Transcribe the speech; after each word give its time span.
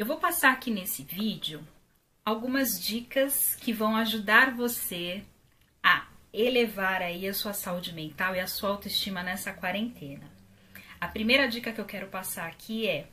Eu 0.00 0.06
vou 0.06 0.16
passar 0.16 0.52
aqui 0.52 0.70
nesse 0.70 1.02
vídeo 1.02 1.62
algumas 2.24 2.82
dicas 2.82 3.54
que 3.56 3.70
vão 3.70 3.94
ajudar 3.96 4.54
você 4.54 5.22
a 5.82 6.08
elevar 6.32 7.02
aí 7.02 7.28
a 7.28 7.34
sua 7.34 7.52
saúde 7.52 7.92
mental 7.92 8.34
e 8.34 8.40
a 8.40 8.46
sua 8.46 8.70
autoestima 8.70 9.22
nessa 9.22 9.52
quarentena. 9.52 10.26
A 10.98 11.06
primeira 11.06 11.46
dica 11.46 11.70
que 11.70 11.78
eu 11.78 11.84
quero 11.84 12.06
passar 12.06 12.48
aqui 12.48 12.88
é: 12.88 13.08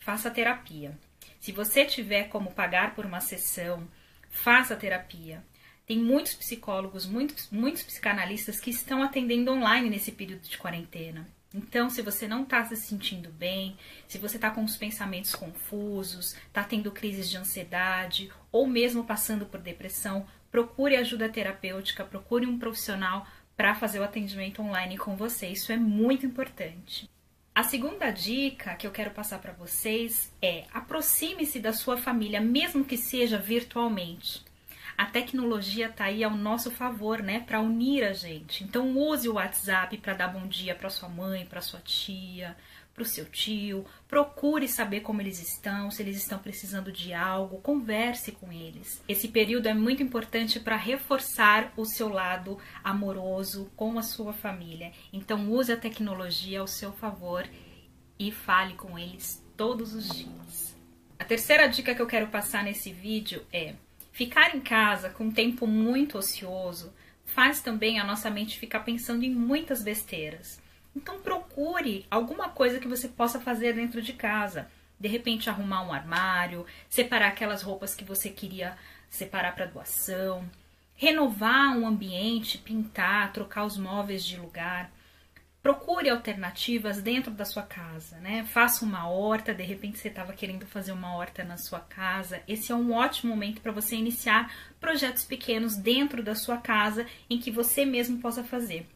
faça 0.00 0.32
terapia. 0.32 0.98
Se 1.38 1.52
você 1.52 1.84
tiver 1.84 2.24
como 2.24 2.50
pagar 2.50 2.96
por 2.96 3.06
uma 3.06 3.20
sessão, 3.20 3.86
faça 4.28 4.74
terapia. 4.74 5.44
Tem 5.86 5.96
muitos 5.96 6.34
psicólogos, 6.34 7.06
muitos, 7.06 7.50
muitos 7.52 7.84
psicanalistas 7.84 8.58
que 8.58 8.70
estão 8.70 9.00
atendendo 9.00 9.52
online 9.52 9.88
nesse 9.88 10.10
período 10.10 10.42
de 10.42 10.58
quarentena. 10.58 11.24
Então, 11.54 11.90
se 11.90 12.02
você 12.02 12.26
não 12.26 12.42
está 12.42 12.64
se 12.64 12.76
sentindo 12.76 13.30
bem, 13.30 13.76
se 14.08 14.18
você 14.18 14.36
está 14.36 14.50
com 14.50 14.64
os 14.64 14.76
pensamentos 14.76 15.34
confusos, 15.34 16.34
está 16.46 16.64
tendo 16.64 16.90
crises 16.90 17.28
de 17.28 17.36
ansiedade 17.36 18.30
ou 18.50 18.66
mesmo 18.66 19.04
passando 19.04 19.46
por 19.46 19.60
depressão, 19.60 20.26
procure 20.50 20.96
ajuda 20.96 21.28
terapêutica, 21.28 22.04
procure 22.04 22.46
um 22.46 22.58
profissional 22.58 23.26
para 23.56 23.74
fazer 23.74 24.00
o 24.00 24.04
atendimento 24.04 24.62
online 24.62 24.96
com 24.96 25.14
você. 25.14 25.48
Isso 25.48 25.72
é 25.72 25.76
muito 25.76 26.24
importante. 26.24 27.08
A 27.54 27.62
segunda 27.62 28.10
dica 28.10 28.74
que 28.76 28.86
eu 28.86 28.90
quero 28.90 29.10
passar 29.10 29.38
para 29.38 29.52
vocês 29.52 30.32
é 30.40 30.64
aproxime-se 30.72 31.60
da 31.60 31.72
sua 31.72 31.98
família, 31.98 32.40
mesmo 32.40 32.84
que 32.84 32.96
seja 32.96 33.36
virtualmente 33.36 34.42
a 35.02 35.06
tecnologia 35.06 35.88
está 35.88 36.04
aí 36.04 36.22
ao 36.22 36.30
nosso 36.30 36.70
favor, 36.70 37.20
né, 37.20 37.40
para 37.40 37.60
unir 37.60 38.04
a 38.04 38.12
gente. 38.12 38.62
Então 38.62 38.96
use 38.96 39.28
o 39.28 39.34
WhatsApp 39.34 39.98
para 39.98 40.14
dar 40.14 40.28
bom 40.28 40.46
dia 40.46 40.76
para 40.76 40.88
sua 40.88 41.08
mãe, 41.08 41.44
para 41.44 41.60
sua 41.60 41.80
tia, 41.80 42.56
para 42.94 43.02
o 43.02 43.06
seu 43.06 43.24
tio. 43.24 43.84
Procure 44.06 44.68
saber 44.68 45.00
como 45.00 45.20
eles 45.20 45.42
estão, 45.42 45.90
se 45.90 46.00
eles 46.00 46.16
estão 46.16 46.38
precisando 46.38 46.92
de 46.92 47.12
algo, 47.12 47.60
converse 47.60 48.30
com 48.30 48.52
eles. 48.52 49.02
Esse 49.08 49.26
período 49.26 49.66
é 49.66 49.74
muito 49.74 50.04
importante 50.04 50.60
para 50.60 50.76
reforçar 50.76 51.72
o 51.76 51.84
seu 51.84 52.08
lado 52.08 52.56
amoroso 52.84 53.72
com 53.74 53.98
a 53.98 54.02
sua 54.02 54.32
família. 54.32 54.92
Então 55.12 55.50
use 55.50 55.72
a 55.72 55.76
tecnologia 55.76 56.60
ao 56.60 56.68
seu 56.68 56.92
favor 56.92 57.44
e 58.20 58.30
fale 58.30 58.74
com 58.74 58.96
eles 58.96 59.44
todos 59.56 59.94
os 59.94 60.08
dias. 60.08 60.76
A 61.18 61.24
terceira 61.24 61.66
dica 61.66 61.92
que 61.92 62.02
eu 62.02 62.06
quero 62.06 62.28
passar 62.28 62.62
nesse 62.62 62.92
vídeo 62.92 63.44
é 63.52 63.74
Ficar 64.12 64.54
em 64.54 64.60
casa 64.60 65.08
com 65.08 65.30
tempo 65.30 65.66
muito 65.66 66.18
ocioso 66.18 66.92
faz 67.24 67.62
também 67.62 67.98
a 67.98 68.04
nossa 68.04 68.30
mente 68.30 68.58
ficar 68.58 68.80
pensando 68.80 69.24
em 69.24 69.30
muitas 69.30 69.82
besteiras. 69.82 70.60
Então 70.94 71.20
procure 71.20 72.06
alguma 72.10 72.50
coisa 72.50 72.78
que 72.78 72.86
você 72.86 73.08
possa 73.08 73.40
fazer 73.40 73.74
dentro 73.74 74.02
de 74.02 74.12
casa. 74.12 74.68
De 75.00 75.08
repente 75.08 75.48
arrumar 75.48 75.82
um 75.82 75.92
armário, 75.92 76.66
separar 76.90 77.28
aquelas 77.28 77.62
roupas 77.62 77.94
que 77.94 78.04
você 78.04 78.28
queria 78.28 78.76
separar 79.08 79.54
para 79.54 79.66
doação, 79.66 80.48
renovar 80.94 81.76
um 81.76 81.86
ambiente, 81.86 82.58
pintar, 82.58 83.32
trocar 83.32 83.64
os 83.64 83.78
móveis 83.78 84.24
de 84.24 84.36
lugar. 84.36 84.92
Procure 85.62 86.10
alternativas 86.10 87.00
dentro 87.00 87.30
da 87.30 87.44
sua 87.44 87.62
casa, 87.62 88.18
né? 88.18 88.44
Faça 88.44 88.84
uma 88.84 89.08
horta, 89.08 89.54
de 89.54 89.62
repente 89.62 89.96
você 89.96 90.08
estava 90.08 90.32
querendo 90.32 90.66
fazer 90.66 90.90
uma 90.90 91.14
horta 91.14 91.44
na 91.44 91.56
sua 91.56 91.78
casa. 91.78 92.42
Esse 92.48 92.72
é 92.72 92.74
um 92.74 92.92
ótimo 92.92 93.30
momento 93.30 93.60
para 93.60 93.70
você 93.70 93.94
iniciar 93.94 94.52
projetos 94.80 95.24
pequenos 95.24 95.76
dentro 95.76 96.20
da 96.20 96.34
sua 96.34 96.56
casa 96.58 97.06
em 97.30 97.38
que 97.38 97.50
você 97.50 97.84
mesmo 97.84 98.18
possa 98.18 98.42
fazer. 98.42 98.88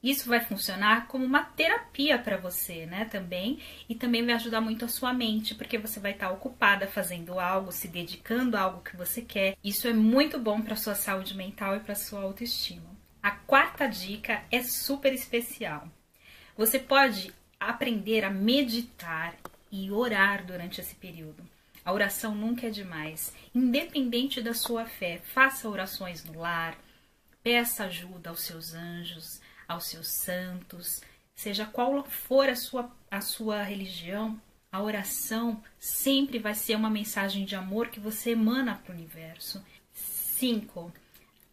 Isso 0.00 0.28
vai 0.28 0.38
funcionar 0.38 1.08
como 1.08 1.24
uma 1.24 1.42
terapia 1.42 2.16
para 2.16 2.36
você, 2.36 2.86
né? 2.86 3.06
Também 3.06 3.58
e 3.88 3.94
também 3.96 4.24
vai 4.24 4.36
ajudar 4.36 4.60
muito 4.60 4.84
a 4.84 4.88
sua 4.88 5.12
mente, 5.12 5.56
porque 5.56 5.76
você 5.76 5.98
vai 5.98 6.12
estar 6.12 6.30
ocupada 6.30 6.86
fazendo 6.86 7.40
algo, 7.40 7.72
se 7.72 7.88
dedicando 7.88 8.56
a 8.56 8.60
algo 8.60 8.82
que 8.82 8.96
você 8.96 9.22
quer. 9.22 9.56
Isso 9.64 9.88
é 9.88 9.92
muito 9.92 10.38
bom 10.38 10.62
para 10.62 10.76
sua 10.76 10.94
saúde 10.94 11.36
mental 11.36 11.74
e 11.74 11.80
para 11.80 11.96
sua 11.96 12.22
autoestima. 12.22 12.95
A 13.26 13.32
quarta 13.32 13.88
dica 13.88 14.44
é 14.52 14.62
super 14.62 15.12
especial. 15.12 15.88
Você 16.56 16.78
pode 16.78 17.34
aprender 17.58 18.24
a 18.24 18.30
meditar 18.30 19.34
e 19.68 19.90
orar 19.90 20.46
durante 20.46 20.80
esse 20.80 20.94
período. 20.94 21.42
A 21.84 21.92
oração 21.92 22.36
nunca 22.36 22.68
é 22.68 22.70
demais. 22.70 23.34
Independente 23.52 24.40
da 24.40 24.54
sua 24.54 24.86
fé, 24.86 25.20
faça 25.34 25.68
orações 25.68 26.24
no 26.24 26.38
lar, 26.38 26.78
peça 27.42 27.86
ajuda 27.86 28.30
aos 28.30 28.42
seus 28.42 28.74
anjos, 28.74 29.40
aos 29.66 29.88
seus 29.88 30.06
santos, 30.06 31.02
seja 31.34 31.66
qual 31.66 32.04
for 32.04 32.48
a 32.48 32.54
sua, 32.54 32.88
a 33.10 33.20
sua 33.20 33.64
religião, 33.64 34.40
a 34.70 34.80
oração 34.80 35.60
sempre 35.80 36.38
vai 36.38 36.54
ser 36.54 36.76
uma 36.76 36.88
mensagem 36.88 37.44
de 37.44 37.56
amor 37.56 37.88
que 37.88 37.98
você 37.98 38.30
emana 38.30 38.80
para 38.84 38.92
o 38.92 38.96
universo. 38.96 39.66
5. 39.92 40.92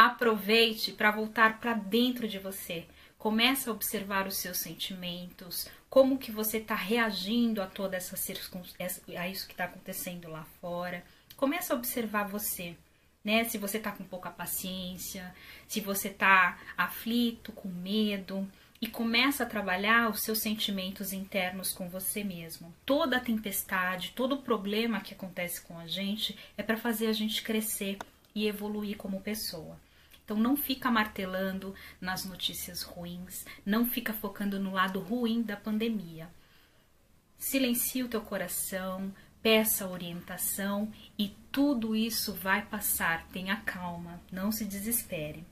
Aproveite 0.00 0.92
para 0.92 1.10
voltar 1.10 1.58
para 1.58 1.74
dentro 1.74 2.28
de 2.28 2.38
você. 2.38 2.86
Comece 3.18 3.68
a 3.68 3.72
observar 3.72 4.28
os 4.28 4.36
seus 4.36 4.58
sentimentos, 4.58 5.68
como 5.90 6.18
que 6.18 6.30
você 6.30 6.58
está 6.58 6.76
reagindo 6.76 7.60
a 7.60 7.66
toda 7.66 7.96
essa 7.96 8.14
a 8.14 9.28
isso 9.28 9.46
que 9.48 9.54
está 9.54 9.64
acontecendo 9.64 10.30
lá 10.30 10.46
fora. 10.60 11.02
Comece 11.36 11.72
a 11.72 11.74
observar 11.74 12.28
você, 12.28 12.76
né? 13.24 13.42
Se 13.42 13.58
você 13.58 13.78
está 13.78 13.90
com 13.90 14.04
pouca 14.04 14.30
paciência, 14.30 15.34
se 15.66 15.80
você 15.80 16.06
está 16.06 16.56
aflito, 16.76 17.50
com 17.50 17.66
medo, 17.66 18.48
e 18.80 18.86
começa 18.86 19.42
a 19.42 19.46
trabalhar 19.46 20.10
os 20.10 20.22
seus 20.22 20.38
sentimentos 20.38 21.12
internos 21.12 21.72
com 21.72 21.88
você 21.88 22.22
mesmo. 22.22 22.72
Toda 22.86 23.18
tempestade, 23.18 24.12
todo 24.14 24.42
problema 24.44 25.00
que 25.00 25.12
acontece 25.12 25.60
com 25.60 25.76
a 25.76 25.88
gente 25.88 26.38
é 26.56 26.62
para 26.62 26.76
fazer 26.76 27.08
a 27.08 27.12
gente 27.12 27.42
crescer 27.42 27.98
e 28.32 28.46
evoluir 28.46 28.96
como 28.96 29.20
pessoa. 29.20 29.76
Então 30.28 30.36
não 30.36 30.58
fica 30.58 30.90
martelando 30.90 31.74
nas 31.98 32.26
notícias 32.26 32.82
ruins, 32.82 33.46
não 33.64 33.86
fica 33.86 34.12
focando 34.12 34.60
no 34.60 34.74
lado 34.74 35.00
ruim 35.00 35.40
da 35.40 35.56
pandemia. 35.56 36.28
Silencie 37.38 38.02
o 38.02 38.08
teu 38.08 38.20
coração, 38.20 39.10
peça 39.42 39.88
orientação 39.88 40.92
e 41.18 41.34
tudo 41.50 41.96
isso 41.96 42.34
vai 42.34 42.60
passar. 42.60 43.26
Tenha 43.28 43.56
calma, 43.56 44.20
não 44.30 44.52
se 44.52 44.66
desespere. 44.66 45.46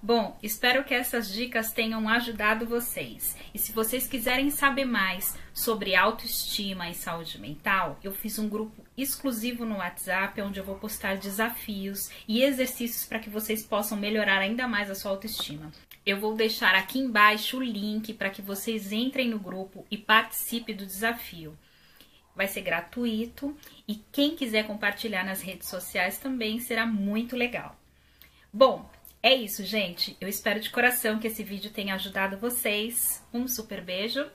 Bom, 0.00 0.38
espero 0.40 0.84
que 0.84 0.94
essas 0.94 1.28
dicas 1.28 1.72
tenham 1.72 2.08
ajudado 2.08 2.64
vocês. 2.64 3.36
E 3.52 3.58
se 3.58 3.72
vocês 3.72 4.06
quiserem 4.06 4.48
saber 4.48 4.84
mais 4.84 5.36
sobre 5.52 5.96
autoestima 5.96 6.88
e 6.88 6.94
saúde 6.94 7.36
mental, 7.40 7.98
eu 8.00 8.12
fiz 8.12 8.38
um 8.38 8.48
grupo 8.48 8.84
exclusivo 8.96 9.64
no 9.64 9.78
WhatsApp 9.78 10.40
onde 10.40 10.60
eu 10.60 10.64
vou 10.64 10.76
postar 10.76 11.16
desafios 11.16 12.10
e 12.28 12.44
exercícios 12.44 13.04
para 13.06 13.18
que 13.18 13.28
vocês 13.28 13.66
possam 13.66 13.98
melhorar 13.98 14.38
ainda 14.38 14.68
mais 14.68 14.88
a 14.88 14.94
sua 14.94 15.10
autoestima. 15.10 15.72
Eu 16.06 16.20
vou 16.20 16.36
deixar 16.36 16.76
aqui 16.76 17.00
embaixo 17.00 17.56
o 17.56 17.62
link 17.62 18.14
para 18.14 18.30
que 18.30 18.40
vocês 18.40 18.92
entrem 18.92 19.28
no 19.28 19.38
grupo 19.40 19.84
e 19.90 19.98
participem 19.98 20.76
do 20.76 20.86
desafio. 20.86 21.58
Vai 22.36 22.46
ser 22.46 22.60
gratuito 22.60 23.56
e 23.86 23.96
quem 24.12 24.36
quiser 24.36 24.64
compartilhar 24.64 25.24
nas 25.24 25.42
redes 25.42 25.68
sociais 25.68 26.18
também 26.18 26.60
será 26.60 26.86
muito 26.86 27.34
legal. 27.34 27.76
Bom, 28.52 28.88
é 29.22 29.34
isso, 29.34 29.64
gente. 29.64 30.16
Eu 30.20 30.28
espero 30.28 30.60
de 30.60 30.70
coração 30.70 31.18
que 31.18 31.26
esse 31.26 31.42
vídeo 31.42 31.70
tenha 31.70 31.94
ajudado 31.94 32.38
vocês. 32.38 33.22
Um 33.32 33.48
super 33.48 33.82
beijo 33.82 34.26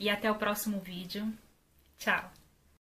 e 0.00 0.08
até 0.08 0.30
o 0.30 0.36
próximo 0.36 0.80
vídeo. 0.80 1.32
Tchau! 1.98 2.45